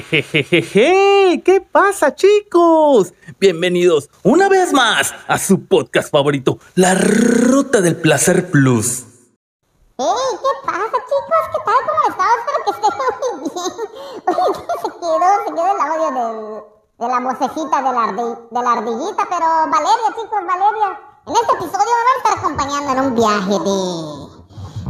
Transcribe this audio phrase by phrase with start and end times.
[0.00, 3.12] Jejejeje, ¿qué pasa chicos?
[3.38, 9.04] Bienvenidos una vez más a su podcast favorito, La Ruta del Placer Plus.
[9.98, 10.06] ¡Ey!
[10.06, 11.44] ¿Qué pasa, chicos?
[11.52, 11.74] ¿Qué tal?
[11.86, 12.28] ¿Cómo están?
[12.38, 13.72] Espero que estén muy bien.
[14.38, 16.66] Oye, se quedó, se quedó el audio
[16.98, 18.12] de la vocecita de la,
[18.50, 21.00] de la ardillita, pero Valeria, chicos, Valeria.
[21.26, 24.11] En este episodio me a estar acompañando en un viaje de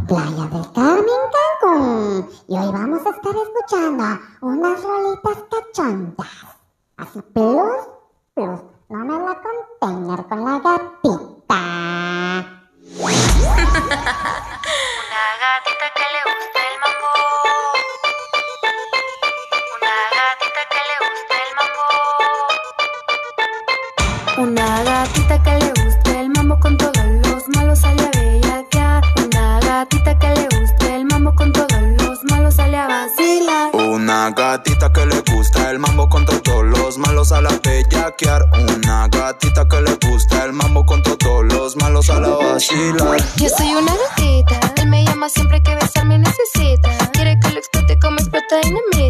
[0.08, 2.30] Playa del Carmen, Cancún.
[2.48, 4.04] Y hoy vamos a estar escuchando
[4.40, 6.28] unas rolitas cachondas.
[6.96, 7.88] Así, plus,
[8.34, 8.60] plus.
[8.88, 11.60] No me la container con la gatita.
[12.98, 13.20] Una
[15.42, 17.12] gatita que le gusta el mambo.
[19.76, 21.86] Una gatita que le gusta el mambo.
[24.42, 25.51] Una gatita que
[34.52, 38.50] gatita que le gusta el mambo con todos los malos a la bellaquear.
[38.52, 43.16] Una gatita que le gusta el mambo con todos los malos a la vacilar.
[43.36, 46.90] Yo soy una gatita, él me llama siempre que besarme necesita.
[47.12, 49.01] Quiere que lo explote como explota dinamita.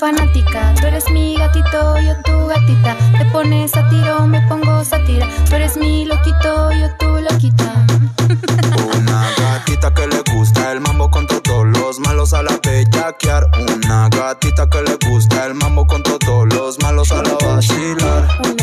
[0.00, 0.74] Fanática.
[0.80, 2.96] Tú eres mi gatito, yo tu gatita.
[3.18, 5.28] Te pones a tiro, me pongo sátira.
[5.48, 7.70] Tú eres mi loquito, yo tu loquita.
[8.96, 13.50] Una gatita que le gusta el mambo con todos los malos a la bellaquear.
[13.60, 18.59] Una gatita que le gusta el mambo con todos los malos a la vacilar.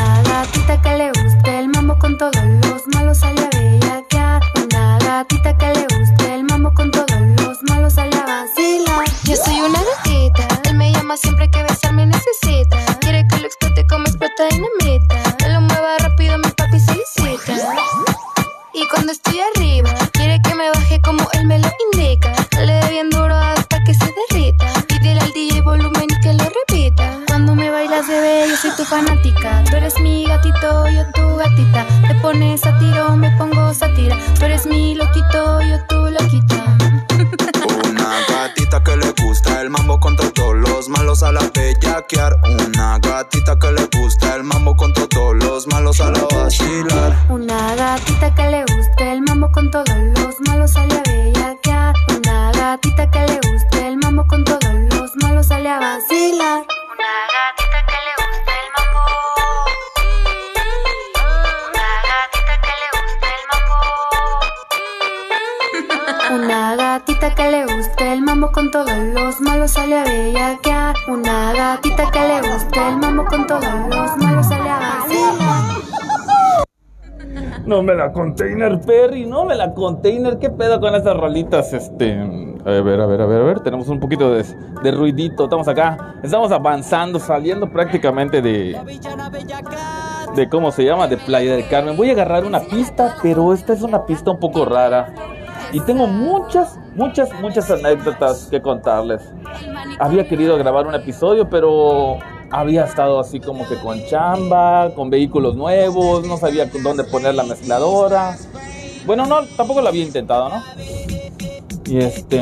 [13.87, 15.37] Como explota dinamita.
[15.37, 17.53] Que lo mueva rápido, mi papi solicita.
[18.73, 22.31] Y cuando estoy arriba, quiere que me baje como él me lo indica.
[22.59, 24.65] Le dé bien duro hasta que se derrita.
[24.87, 27.19] Pídele al DJ volumen y que lo repita.
[27.27, 29.63] Cuando me bailas, bebé, yo soy tu fanática.
[29.69, 31.85] Tú eres mi gatito, yo tu gatita.
[32.07, 34.17] Te pones a tiro, me pongo sátira.
[34.37, 36.77] Tú eres mi loquito, yo tu loquita.
[37.89, 42.39] Una gatita que le gusta el mambo con todos los malos a la bellaquear.
[42.43, 43.66] Una gatita que
[45.99, 51.95] Una gatita que le guste el mambo con todos los malos sale a bellaquear.
[52.15, 56.67] Una gatita que le guste el mambo con todos los malos sale a vacilar.
[56.93, 59.01] Una gatita que le guste el mambo.
[61.65, 62.87] Una gatita que le
[63.33, 63.77] el mambo.
[66.43, 70.95] Una gatita que le guste el mambo con todos los malos sale a bellaquear.
[71.07, 75.86] Una gatita que le guste el mambo con todos los malos sale a vacilar.
[77.67, 80.39] No me la container, Perry, no me la container.
[80.39, 81.73] ¿Qué pedo con esas rolitas?
[81.73, 82.13] Este.
[82.13, 83.59] A ver, a ver, a ver, a ver.
[83.59, 85.43] Tenemos un poquito de, ruidito.
[85.43, 86.15] Estamos acá.
[86.23, 88.79] Estamos avanzando, saliendo prácticamente de.
[90.33, 91.97] De cómo se llama, de Playa del Carmen.
[91.97, 95.13] Voy a agarrar una pista, pero esta es una pista un poco rara.
[95.73, 99.29] Y tengo muchas, muchas, muchas anécdotas que contarles.
[99.99, 102.17] Había querido grabar un episodio, pero
[102.51, 107.43] había estado así como que con chamba, con vehículos nuevos, no sabía dónde poner la
[107.43, 108.37] mezcladora.
[109.05, 110.63] Bueno, no, tampoco lo había intentado, ¿no?
[111.85, 112.41] Y este.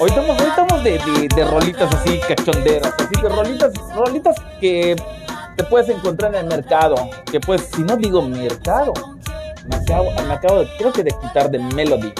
[0.00, 4.94] Hoy estamos, hoy estamos de, de- de rolitas así cachonderas, así que rolitas, rolitas que
[5.56, 6.94] te puedes encontrar en el mercado.
[7.30, 8.92] Que pues, si no digo mercado,
[9.68, 12.12] me acabo, me acabo de, creo que de quitar de Melody.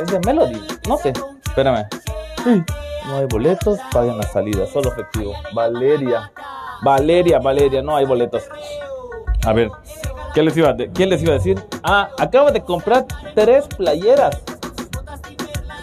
[0.00, 0.58] ¿Es de Melody?
[0.88, 1.12] No sé,
[1.46, 1.84] espérame.
[2.44, 2.62] Sí.
[3.08, 5.32] No hay boletos, paguen la salida, solo efectivo.
[5.54, 6.30] Valeria,
[6.82, 8.42] Valeria, Valeria, no hay boletos.
[9.46, 9.70] A ver,
[10.34, 11.58] ¿qué les iba ¿qué les iba a decir?
[11.82, 14.38] Ah, acabo de comprar tres playeras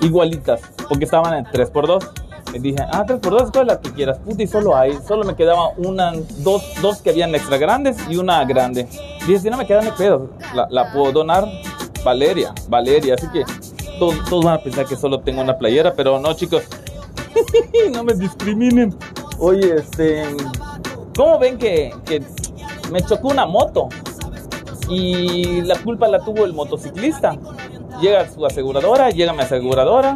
[0.01, 2.07] igualitas, porque estaban en 3x2.
[2.53, 4.19] Y dije, ah, 3x2, ¿cuál es la que quieras?
[4.19, 8.45] Puta, solo hay, solo me quedaba una, dos, dos que habían extra grandes y una
[8.45, 8.87] grande.
[9.25, 11.47] Dije, si no me quedan, me pedo, la, la puedo donar
[12.03, 13.43] Valeria, Valeria, así que
[13.97, 16.63] todos, todos van a pensar que solo tengo una playera, pero no, chicos,
[17.91, 18.95] no me discriminen.
[19.39, 20.23] Oye, este,
[21.15, 22.21] ¿cómo ven que, que
[22.91, 23.89] me chocó una moto?
[24.89, 27.37] Y la culpa la tuvo el motociclista.
[28.01, 30.15] Llega su aseguradora, llega mi aseguradora.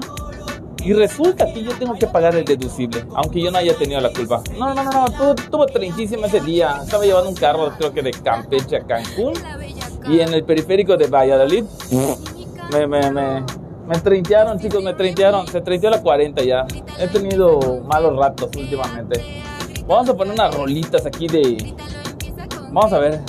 [0.83, 4.11] Y resulta que yo tengo que pagar el deducible, aunque yo no haya tenido la
[4.11, 4.41] culpa.
[4.57, 6.79] No, no, no, no, tuvo, tuvo trinquísima ese día.
[6.83, 9.33] Estaba llevando un carro, creo que de Campeche a Cancún.
[10.07, 11.65] Y en el periférico de Valladolid,
[12.71, 13.43] me, me, me,
[13.89, 15.47] me treintearon, chicos, me treintearon.
[15.47, 16.67] Se treinteó la 40 ya.
[16.99, 19.43] He tenido malos ratos últimamente.
[19.87, 21.73] Vamos a poner unas rolitas aquí de.
[22.71, 23.19] Vamos a ver.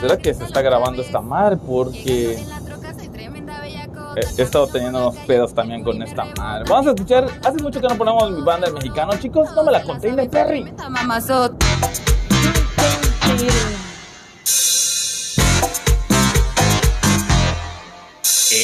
[0.00, 1.56] ¿Será que se está grabando esta madre?
[1.56, 6.64] Porque eh, he estado teniendo unos pedos también con esta madre.
[6.68, 7.26] Vamos a escuchar.
[7.42, 9.48] Hace mucho que no ponemos mi banda de mexicano, chicos.
[9.56, 10.70] No me la container, Perry.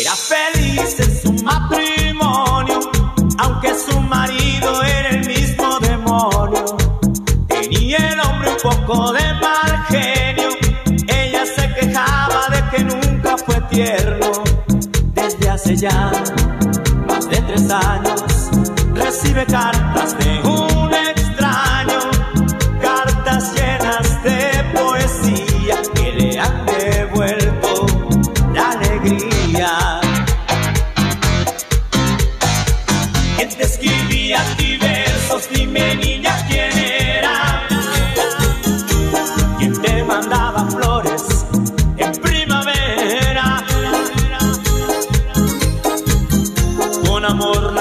[0.04, 2.78] Era feliz en su matrimonio,
[3.38, 6.76] aunque su marido era el mismo demonio.
[7.48, 10.50] Tenía el hombre un poco de mal genio,
[11.08, 14.30] ella se quejaba de que nunca fue tierno.
[15.14, 16.12] Desde hace ya
[17.08, 18.24] más de tres años,
[18.92, 20.63] recibe cartas de un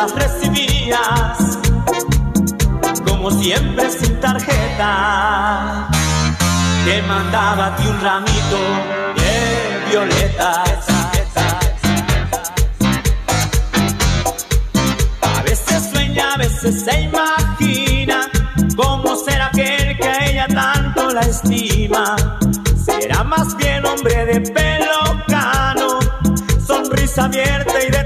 [0.03, 1.59] las recibías,
[3.07, 5.87] como siempre sin tarjeta.
[6.83, 8.59] Te mandaba a ti un ramito
[9.15, 10.87] de violetas.
[15.21, 18.29] A veces sueña, a veces se imagina
[18.75, 22.15] cómo será aquel que a ella tanto la estima.
[22.85, 25.99] Será más bien hombre de pelo cano,
[26.67, 28.02] sonrisa abierta y de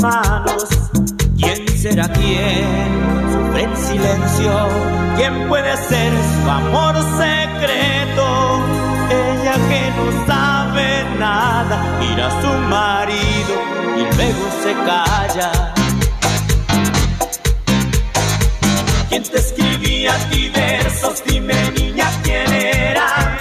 [0.00, 2.88] ¿Quién será quién?
[3.32, 4.52] Sufre en silencio.
[5.16, 8.26] ¿Quién puede ser su amor secreto?
[9.10, 13.54] Ella que no sabe nada, mira a su marido
[13.98, 15.74] y luego se calla.
[19.10, 21.22] ¿Quién te escribía a ti versos?
[21.26, 23.38] Dime niña quién era.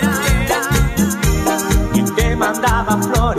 [1.94, 3.39] ¿Quién te mandaba flores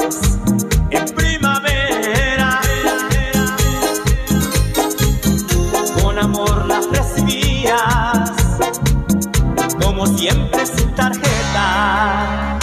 [10.20, 12.58] siempre sin tarjeta.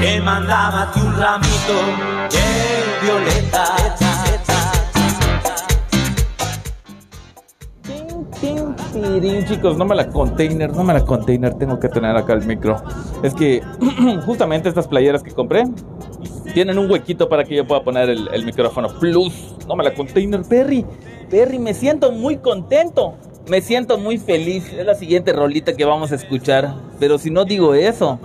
[0.00, 1.74] Te mandaba a ti un ramito
[2.30, 2.54] de
[8.92, 12.46] tirín, chicos, no me la container, no me la container, tengo que tener acá el
[12.46, 12.76] micro.
[13.22, 13.60] Es que
[14.24, 15.64] justamente estas playeras que compré
[16.54, 19.54] tienen un huequito para que yo pueda poner el, el micrófono plus.
[19.68, 20.86] No me la container, Perry.
[21.28, 23.16] Perry, me siento muy contento.
[23.48, 24.72] Me siento muy feliz.
[24.72, 26.74] Es la siguiente rolita que vamos a escuchar.
[26.98, 28.18] Pero si no digo eso,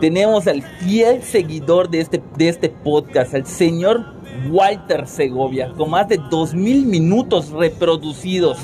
[0.00, 4.04] tenemos al fiel seguidor de este, de este podcast, al señor
[4.50, 8.58] Walter Segovia, con más de 2000 minutos reproducidos.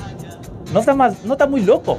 [0.72, 1.98] No está, más, no está muy loco.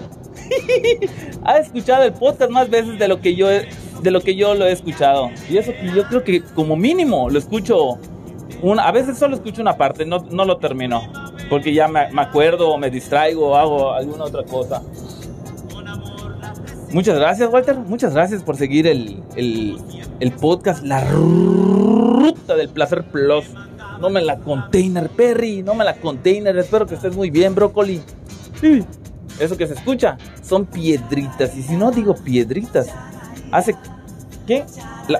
[1.44, 4.66] ha escuchado el podcast más veces de lo que yo de lo que yo lo
[4.66, 5.30] he escuchado.
[5.50, 7.98] Y eso yo creo que como mínimo lo escucho
[8.62, 11.01] una, a veces solo escucho una parte, no, no lo termino.
[11.53, 14.81] Porque ya me, me acuerdo me distraigo o hago alguna otra cosa.
[16.91, 17.75] Muchas gracias, Walter.
[17.77, 23.45] Muchas gracias por seguir el, el, podcast La Ruta del Placer Plus.
[24.01, 25.62] No me la container, Perry.
[25.62, 26.57] No me la container.
[26.57, 28.01] Espero que estés muy bien, brócoli.
[29.39, 31.55] Eso que se escucha son piedritas.
[31.55, 32.88] Y si no digo piedritas,
[33.51, 33.75] hace.
[34.48, 34.65] ¿Qué?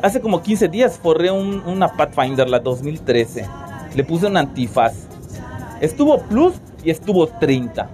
[0.01, 3.47] Hace como 15 días forré un- una Pathfinder, la 2013.
[3.95, 4.93] Le puse un antifaz.
[5.83, 7.89] Estuvo plus y estuvo 30.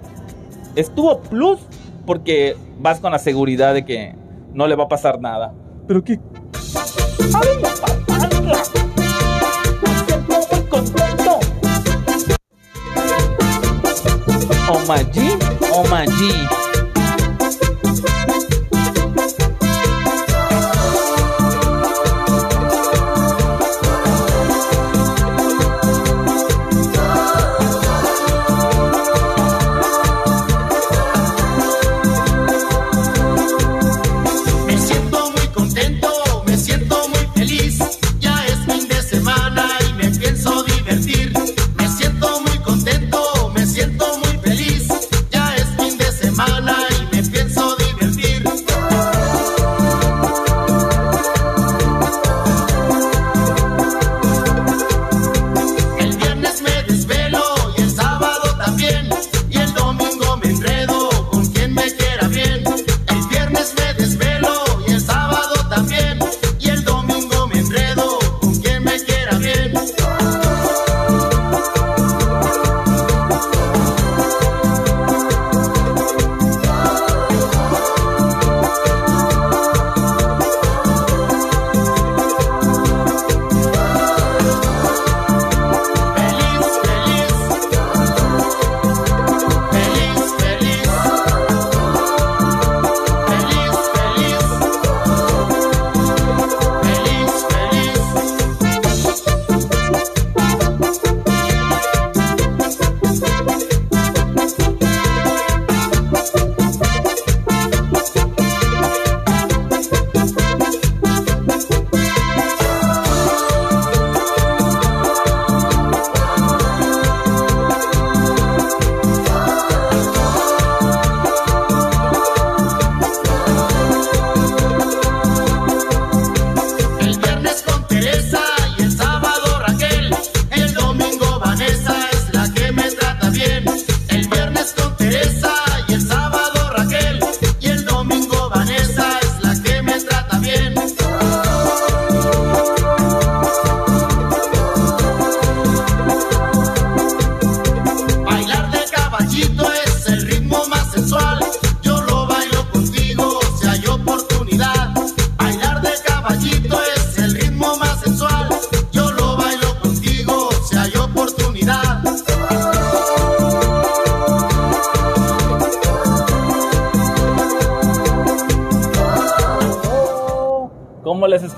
[0.75, 1.59] Estuvo plus
[2.05, 4.13] porque vas con la seguridad de que
[4.53, 5.55] no le va a pasar nada.
[5.87, 6.19] Pero qué.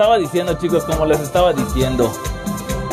[0.01, 2.11] Estaba diciendo, chicos, como les estaba diciendo.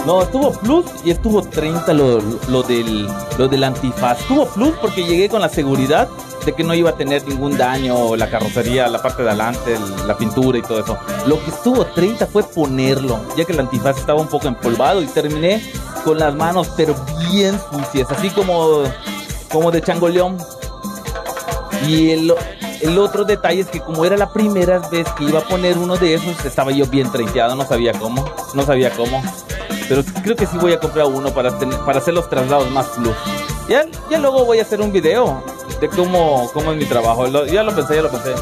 [0.05, 4.21] No, estuvo plus y estuvo 30 lo, lo del, lo del antifaz.
[4.21, 6.07] Estuvo plus porque llegué con la seguridad
[6.45, 10.07] de que no iba a tener ningún daño la carrocería, la parte de adelante, el-
[10.07, 10.99] la pintura y todo eso.
[11.27, 15.07] Lo que estuvo 30 fue ponerlo, ya que el antifaz estaba un poco empolvado y
[15.07, 15.62] terminé
[16.05, 16.95] con las manos pero
[17.31, 18.83] bien sucias, así como,
[19.50, 20.37] como de changoleón.
[21.87, 22.35] Y el,
[22.80, 25.97] el otro detalle es que como era la primera vez que iba a poner uno
[25.97, 29.23] de esos, estaba yo bien trenteado, no sabía cómo, no sabía cómo.
[29.88, 32.87] Pero creo que sí voy a comprar uno para, tener- para hacer los traslados más
[32.88, 33.14] plus.
[33.68, 35.42] Ya, ya luego voy a hacer un video
[35.80, 37.26] de cómo, cómo es mi trabajo.
[37.26, 38.35] Lo- ya lo pensé, ya lo pensé.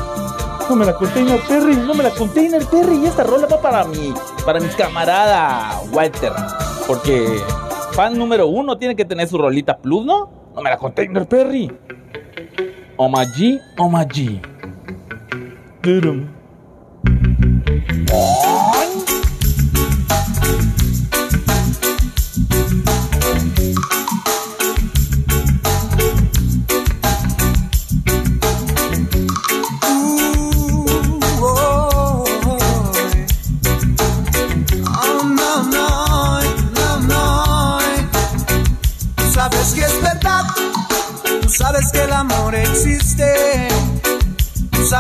[0.69, 2.97] No me la container Perry, no me la container Perry.
[3.05, 4.13] Y esta rola va para mi,
[4.45, 6.33] para mi camarada Walter.
[6.89, 7.41] Porque
[7.93, 10.29] fan número uno tiene que tener su rolita plus, ¿no?
[10.55, 11.71] No me la container Perry.
[12.99, 14.41] Omadi, Omadi.
[15.83, 16.29] Durum.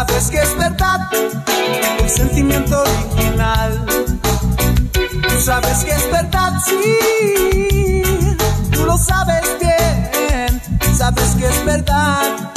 [0.06, 1.00] Sabes que es verdad,
[2.00, 3.86] el sentimiento original.
[5.28, 8.02] Tú sabes que es verdad, sí.
[8.72, 10.62] Tú lo sabes bien,
[10.96, 12.52] sabes que es verdad.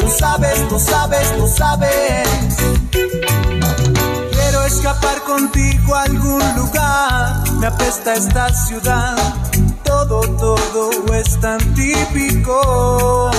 [0.00, 2.28] Tú sabes, lo sabes, lo sabes.
[4.32, 7.50] Quiero escapar contigo a algún lugar.
[7.58, 9.16] Me apesta esta ciudad.
[9.84, 13.30] Todo, todo es tan típico.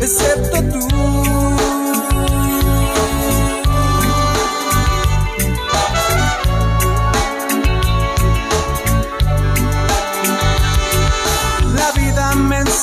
[0.00, 1.87] Excepto tú.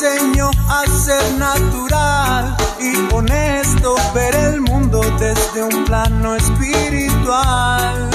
[0.05, 8.09] Enseñó a ser natural y honesto, ver el mundo desde un plano espiritual.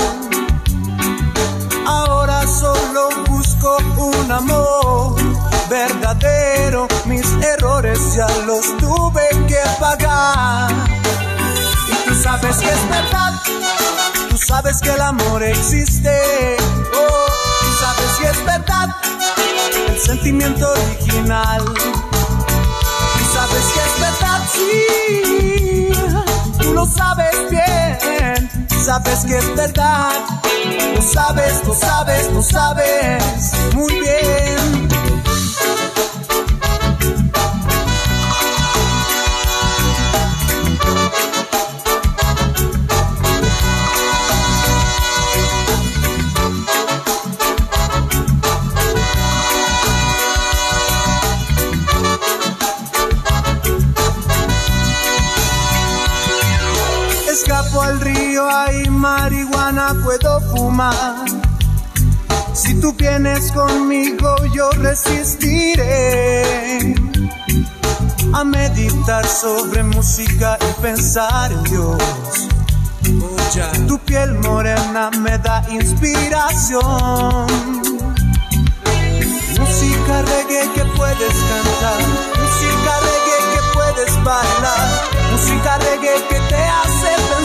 [1.87, 5.16] Ahora solo busco un amor
[5.68, 10.70] verdadero, mis errores ya los tuve que pagar.
[11.88, 13.32] Y tú sabes que es verdad,
[14.28, 16.56] tú sabes que el amor existe,
[16.94, 17.26] oh,
[17.62, 18.88] tú sabes que es verdad
[20.00, 21.64] sentimiento original.
[21.64, 25.92] Tú sabes que es verdad, sí.
[26.62, 28.50] Tú lo sabes bien.
[28.85, 30.12] Sabes que es verdad.
[30.97, 34.60] Lo sabes, lo sabes, lo sabes muy bien.
[62.90, 66.42] Tú vienes conmigo, yo resistiré
[68.32, 71.99] a meditar sobre música y pensar en Dios.
[73.87, 76.80] Tu piel morena me da inspiración.
[79.59, 82.00] Música reggae que puedes cantar,
[82.40, 84.88] música reggae que puedes bailar,
[85.32, 87.39] música reggae que te hace pensar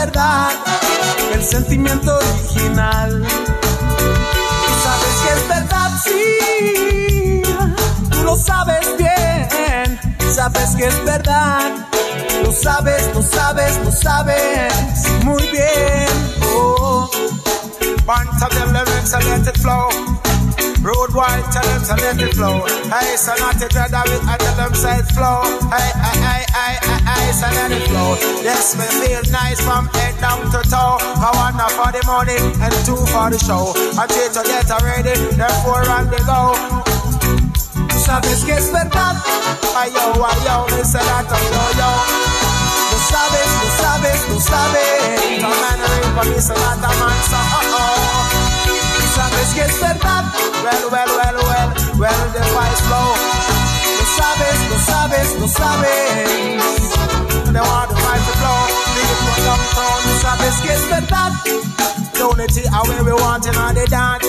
[0.00, 0.50] verdad
[1.34, 3.22] el sentimiento original.
[4.66, 7.42] Tú sabes que es verdad, sí.
[8.10, 10.00] Tú lo sabes bien.
[10.34, 11.70] Sabes que es verdad.
[12.42, 14.72] Lo sabes, lo sabes, lo sabes
[15.24, 16.08] muy bien.
[16.54, 17.10] Oh.
[18.42, 19.12] Of them lyrics
[19.60, 20.09] flow.
[20.80, 22.64] Road wide, tell them to let it flow.
[22.88, 25.44] Hey, so not to dread of it, I tell them it flow.
[25.68, 28.16] Hey, hey, hey, hey, hey, hey, so let it flow.
[28.40, 30.96] Yes, me feel nice from head down to toe.
[31.20, 33.76] I want one for the money and two for the show.
[34.00, 36.56] I three to get ready, then four on the go.
[38.00, 39.20] Sabes que es verdad.
[39.76, 41.90] Ay, yo, ay, yo, me that, ay, yo, yo.
[42.88, 45.42] Lo sabes, lo sabes, lo sabes.
[45.44, 48.19] No man, ring for me, say that, a man, uh oh.
[49.40, 50.24] sabes que es verdad.
[50.62, 53.14] Well, well, well, well, well, the fire flow.
[53.98, 56.28] Lo sabes, lo sabes, lo sabes.
[57.52, 58.60] They want the fire to flow.
[58.94, 59.98] Big it for long town.
[60.06, 61.32] Lo sabes que es verdad.
[62.12, 64.26] The unity are where we want and all the dance.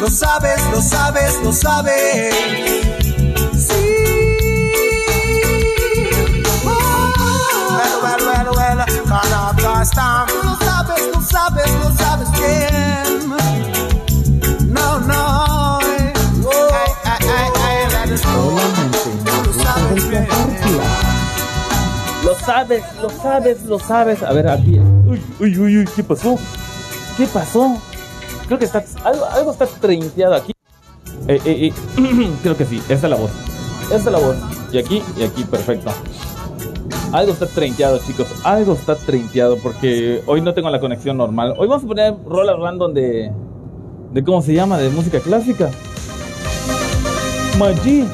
[0.00, 2.34] Lo sabes, lo sabes, lo sabes.
[3.54, 3.98] Sí.
[6.64, 12.87] Well, well, well, well, can't have Lo sabes, lo sabes, lo sabes, yeah.
[20.26, 20.34] Lo
[20.74, 20.98] sabes.
[22.24, 24.22] Lo sabes, lo sabes, lo sabes.
[24.22, 24.78] A ver, aquí.
[25.06, 26.36] Uy, uy, uy, uy, ¿qué pasó?
[27.16, 27.76] ¿Qué pasó?
[28.46, 28.84] Creo que está.
[29.04, 30.52] Algo, algo está treinteado aquí.
[31.28, 33.30] Eh, eh, eh, Creo que sí, esta es la voz.
[33.82, 34.36] Esta es la voz.
[34.72, 35.90] Y aquí, y aquí, perfecto.
[37.12, 38.26] Algo está treinteado, chicos.
[38.44, 41.54] Algo está treinteado porque hoy no tengo la conexión normal.
[41.56, 43.32] Hoy vamos a poner rolas random de.
[44.12, 44.78] de ¿Cómo se llama?
[44.78, 45.70] De música clásica.
[47.58, 48.06] Maggi.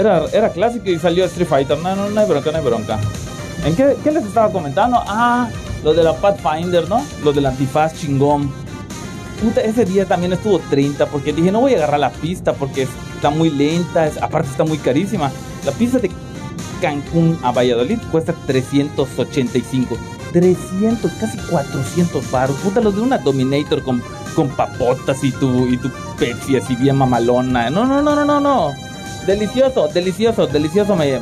[0.00, 1.78] Era, era clásico y salió Street Fighter.
[1.78, 2.98] No, no, no hay bronca, no hay bronca.
[3.64, 5.02] ¿En qué, qué les estaba comentando?
[5.06, 5.48] Ah,
[5.84, 7.04] lo de la Pathfinder, ¿no?
[7.22, 8.50] Lo del antifaz chingón.
[9.42, 12.82] Puta, ese día también estuvo 30 porque dije, no voy a agarrar la pista porque
[13.14, 15.30] está muy lenta, es- aparte está muy carísima.
[15.64, 16.10] La pista de
[16.80, 19.96] Cancún a Valladolid cuesta 385.
[20.32, 22.56] 300, casi 400 baros.
[22.58, 24.02] Puta, los de una Dominator con,
[24.36, 27.68] con papotas y tu, y tu Pepsi así bien mamalona.
[27.70, 28.72] No, no, no, no, no, no.
[29.26, 31.20] Delicioso, delicioso, delicioso me...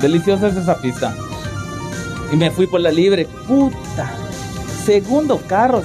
[0.00, 1.14] Deliciosa es esa pista.
[2.32, 3.26] Y me fui por la libre.
[3.46, 4.10] Puta.
[4.84, 5.82] Segundo carro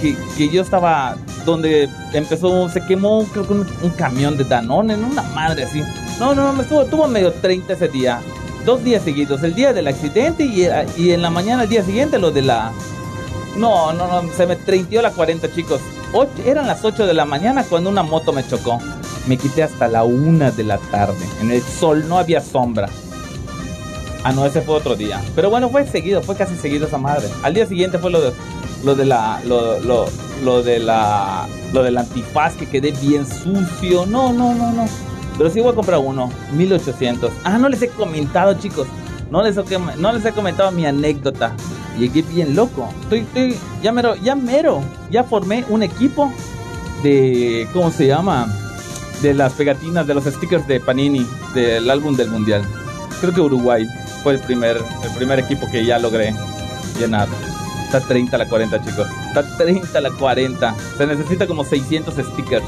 [0.00, 1.16] que, que yo estaba
[1.46, 5.08] donde empezó, se quemó creo que un, camión de Danone, ¿no?
[5.08, 5.82] una madre así.
[6.18, 8.20] No, no, no, me estuvo, estuvo medio 30 ese día.
[8.64, 10.66] Dos días seguidos, el día del accidente y,
[11.00, 12.72] y en la mañana el día siguiente lo de la...
[13.56, 15.80] No, no, no, se me treintió la 40 chicos.
[16.12, 18.80] Ocho- eran las 8 de la mañana cuando una moto me chocó.
[19.26, 21.24] Me quité hasta la 1 de la tarde.
[21.40, 22.88] En el sol no había sombra.
[24.22, 25.22] Ah, no, ese fue otro día.
[25.34, 27.28] Pero bueno, fue seguido, fue casi seguido esa madre.
[27.42, 28.32] Al día siguiente fue lo de,
[28.82, 30.06] lo de la, lo, lo,
[30.42, 34.06] lo de la, lo del antifaz que quedé bien sucio.
[34.06, 34.86] No, no, no, no.
[35.36, 37.30] Pero sí voy a comprar uno, 1800.
[37.44, 38.86] Ah, no les he comentado, chicos.
[39.30, 41.54] No les, he, no les he comentado mi anécdota.
[41.98, 42.88] Llegué bien loco.
[43.02, 44.80] Estoy, estoy, ya mero, ya mero.
[45.10, 46.32] Ya formé un equipo
[47.02, 48.46] de, ¿cómo se llama?
[49.22, 52.62] De las pegatinas, de los stickers de Panini, del álbum del mundial.
[53.20, 53.86] Creo que Uruguay
[54.22, 56.34] fue el primer, el primer equipo que ya logré
[56.98, 57.28] llenar.
[57.84, 59.06] Está 30 a la 40, chicos.
[59.28, 60.74] Está 30 a la 40.
[60.98, 62.64] Se necesita como 600 stickers.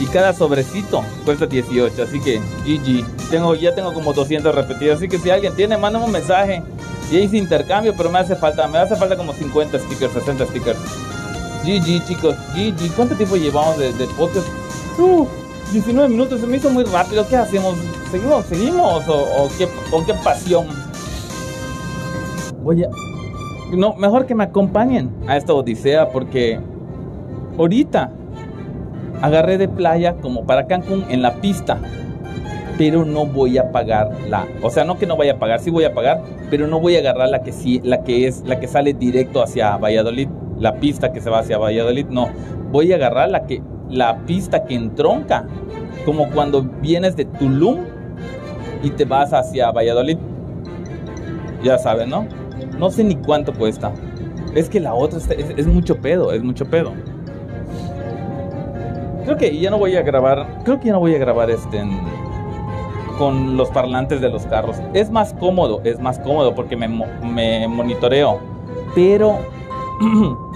[0.00, 2.02] Y cada sobrecito cuesta 18.
[2.02, 3.30] Así que GG.
[3.30, 4.96] Tengo, ya tengo como 200 repetidos.
[4.96, 6.62] Así que si alguien tiene, mándame un mensaje.
[7.10, 10.78] Y hice intercambio, pero me hace falta, me hace falta como 50 stickers, 60 stickers.
[11.64, 12.34] GG, chicos.
[12.54, 12.94] GG.
[12.96, 14.46] ¿Cuánto tiempo llevamos de, de podcast?
[14.98, 15.26] Uh,
[15.72, 16.40] 19 minutos.
[16.40, 17.26] Se me hizo muy rápido.
[17.28, 17.76] ¿Qué hacemos?
[18.10, 18.46] ¿Seguimos?
[18.46, 19.08] ¿Seguimos?
[19.08, 20.66] ¿O, qué, o qué pasión?
[22.62, 22.88] Voy a...
[23.72, 26.58] No, mejor que me acompañen a esta odisea porque
[27.58, 28.10] ahorita
[29.20, 31.78] agarré de playa como para Cancún en la pista,
[32.78, 35.70] pero no voy a pagar la, o sea, no que no vaya a pagar, sí
[35.70, 38.60] voy a pagar, pero no voy a agarrar la que sí, la que es, la
[38.60, 40.28] que sale directo hacia Valladolid,
[40.58, 42.28] la pista que se va hacia Valladolid, no,
[42.70, 45.46] voy a agarrar la que, la pista que entronca,
[46.04, 47.80] como cuando vienes de Tulum
[48.82, 50.18] y te vas hacia Valladolid,
[51.62, 52.26] ya sabes, ¿no?
[52.78, 53.92] No sé ni cuánto cuesta.
[54.54, 56.92] Es que la otra es, es mucho pedo, es mucho pedo.
[59.24, 61.78] Creo que ya no voy a grabar, creo que ya no voy a grabar este
[61.78, 61.98] en-
[63.18, 64.76] con los parlantes de los carros.
[64.94, 68.38] Es más cómodo, es más cómodo porque me, me monitoreo.
[68.94, 69.38] Pero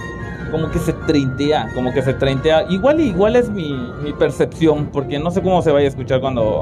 [0.53, 2.69] como que se treintea, como que se treintea.
[2.69, 3.75] Igual igual es mi,
[4.19, 6.61] percepción, porque no sé cómo se vaya a escuchar cuando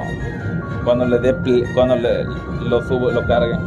[0.85, 1.35] cuando le dé
[1.75, 2.23] cuando le,
[2.69, 3.57] lo subo, lo cargue.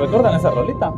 [0.00, 0.92] ¿Recuerdan esa rolita?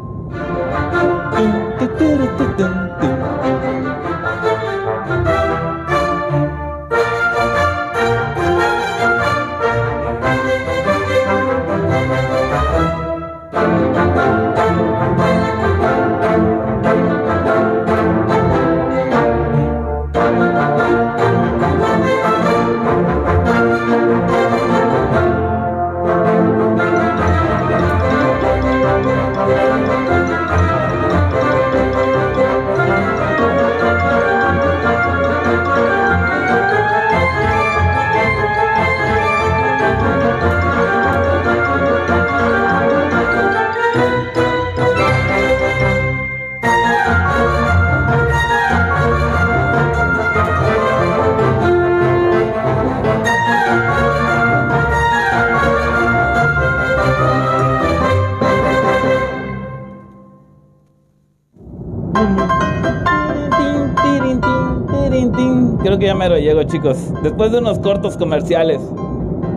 [66.11, 66.97] Ya me lo llego, chicos.
[67.23, 68.81] Después de unos cortos comerciales.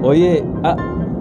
[0.03, 0.75] Oye, ah,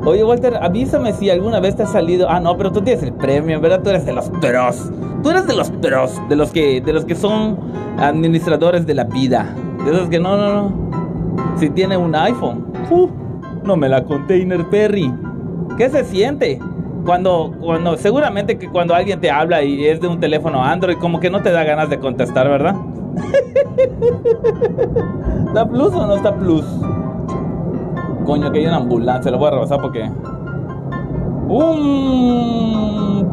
[0.05, 2.29] Oye, Walter, avísame si alguna vez te has salido.
[2.29, 3.83] Ah, no, pero tú tienes el premio, ¿verdad?
[3.83, 4.91] Tú eres de los pros.
[5.23, 7.57] Tú eres de los pros, de los que, de los que son
[7.99, 9.55] administradores de la vida.
[9.87, 11.57] De esos que no, no, no.
[11.57, 12.67] Si tiene un iPhone.
[13.65, 15.15] no me la container Perry.
[15.79, 16.59] ¿Qué se siente?
[17.05, 21.21] Cuando, cuando, seguramente que cuando alguien te habla y es de un teléfono Android, como
[21.21, 22.77] que no te da ganas de contestar, ¿verdad?
[25.49, 26.65] ¿Está plus o no está plus?
[28.25, 30.11] Coño, que hay una ambulancia, lo voy a rebasar porque.
[31.49, 33.31] ¡Um!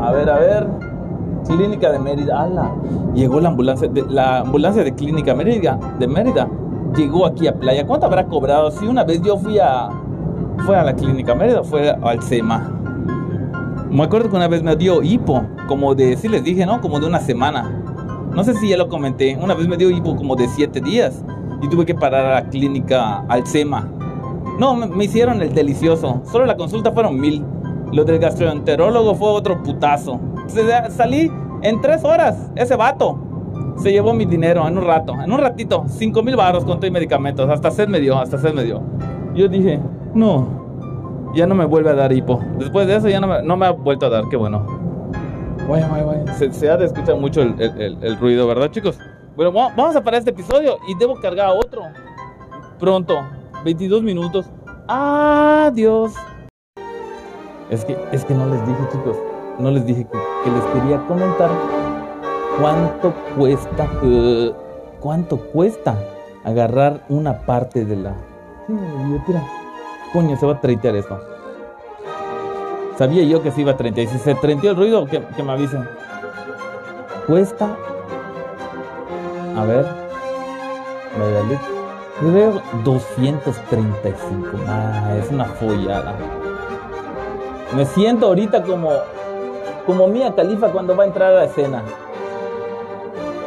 [0.00, 0.66] A ver, a ver.
[1.46, 2.42] Clínica de Mérida.
[2.42, 2.74] ¡Hala!
[3.14, 6.48] Llegó la ambulancia, de, la ambulancia de Clínica Mérida, de Mérida.
[6.96, 7.86] Llegó aquí a Playa.
[7.86, 8.70] ¿Cuánto habrá cobrado?
[8.70, 9.88] Si una vez yo fui a.
[10.64, 12.72] Fue a la Clínica Mérida, fue al SEMA.
[13.90, 16.80] Me acuerdo que una vez me dio hipo, como de, sí les dije, ¿no?
[16.80, 17.82] Como de una semana.
[18.34, 19.38] No sé si ya lo comenté.
[19.40, 21.24] Una vez me dio hipo como de siete días
[21.62, 23.88] y tuve que parar a la clínica al SEMA.
[24.58, 26.22] No, me, hicieron el delicioso.
[26.30, 27.44] Solo la consulta fueron mil.
[27.92, 30.20] Lo del gastroenterólogo fue otro putazo.
[30.90, 31.30] Salí
[31.62, 32.50] en tres horas.
[32.56, 33.18] Ese vato
[33.76, 35.14] se llevó mi dinero en un rato.
[35.22, 35.84] En un ratito.
[35.88, 37.48] Cinco mil baros con todo y medicamentos.
[37.48, 38.82] Hasta sed me dio, hasta sed me dio.
[39.34, 39.80] Yo dije,
[40.16, 41.32] no.
[41.34, 42.40] Ya no me vuelve a dar hipo.
[42.58, 44.24] Después de eso ya no me, no me ha vuelto a dar.
[44.30, 44.64] Qué bueno.
[45.68, 46.18] Guay, guay, guay.
[46.38, 48.98] Se, se ha de escuchar mucho el, el- el- el ruido, ¿verdad, chicos?
[49.36, 51.82] Bueno, va- vamos a parar este episodio y debo cargar otro.
[52.78, 53.18] Pronto.
[53.64, 54.46] 22 minutos.
[54.88, 56.14] Adiós.
[57.70, 59.16] Es que, es que no les dije, chicos.
[59.58, 61.50] No les dije que, que les quería comentar
[62.60, 63.88] cuánto cuesta.
[64.04, 64.52] eh,
[65.00, 65.96] cuánto cuesta
[66.44, 68.14] agarrar una parte de la.
[68.66, 68.74] Sí.
[70.16, 71.20] Se va a treitear esto.
[72.96, 74.00] Sabía yo que se iba a 30.
[74.00, 75.86] Y si se treinteó el ruido, que, que me avisen.
[77.26, 77.76] Cuesta.
[79.56, 79.84] A ver.
[81.20, 81.58] Valladolid.
[82.18, 84.48] Creo 235.
[84.66, 86.14] Ah, es una follada.
[87.76, 88.92] Me siento ahorita como.
[89.84, 91.82] Como Mía Califa cuando va a entrar a la escena.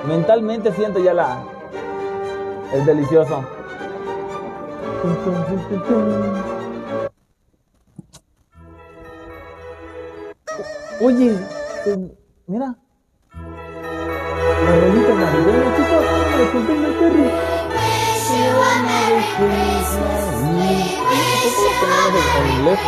[0.08, 1.40] Mentalmente siento ya la.
[2.72, 3.44] Es delicioso.
[11.02, 11.32] Oye,
[11.86, 12.12] eh,
[12.48, 12.76] mira.
[13.34, 16.04] La rolita navideña, chicos.
[16.38, 17.28] La conté el Terry.
[22.36, 22.80] En inglés.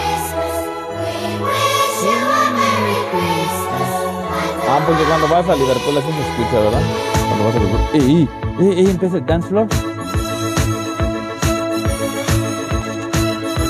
[4.68, 6.82] Ah, porque cuando vas a Liverpool así se escucha, ¿verdad?
[7.30, 7.82] Cuando vas a Liverpool.
[7.94, 8.30] ¡Ey, ey!
[8.60, 8.90] ¡Ey, ey!
[8.92, 9.68] Empieza el dance floor.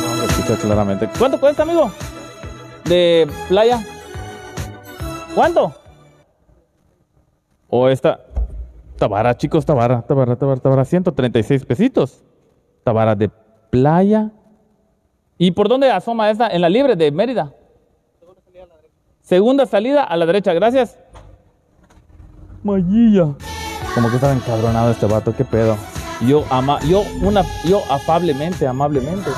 [0.01, 1.09] Vamos a escuchar claramente.
[1.19, 1.91] ¿Cuánto cuesta, amigo?
[2.85, 3.85] De playa.
[5.35, 5.73] ¿Cuánto?
[7.69, 8.19] O esta.
[8.97, 10.85] Tabara, chicos, Tabara, Tabara, Tabara, Tabara.
[10.85, 12.23] 136 pesitos.
[12.83, 13.29] Tabara de
[13.69, 14.31] playa.
[15.37, 16.47] ¿Y por dónde asoma esta?
[16.49, 17.53] En la libre de Mérida.
[19.21, 20.99] Segunda salida a la derecha, gracias.
[22.63, 23.33] Mayilla.
[23.95, 25.77] Como que estaba encabronado este vato, qué pedo.
[26.27, 29.29] Yo ama, yo una, yo afablemente, amablemente.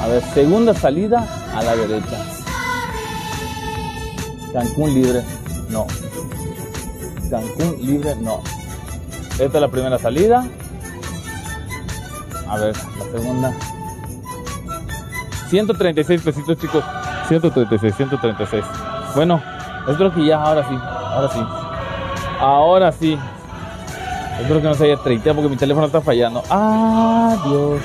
[0.00, 2.41] A ver, segunda salida a la derecha.
[4.52, 5.22] Cancún libre,
[5.70, 5.86] no.
[7.30, 8.40] Cancún libre, no.
[9.38, 10.44] Esta es la primera salida.
[12.48, 13.52] A ver, la segunda.
[15.48, 16.84] 136 pesitos, chicos.
[17.28, 18.64] 136, 136.
[19.14, 19.42] Bueno,
[19.88, 21.40] espero que ya, ahora sí, ahora sí.
[22.40, 23.18] Ahora sí.
[24.40, 26.42] Espero que no se haya 30 porque mi teléfono está fallando.
[26.50, 27.80] Adiós.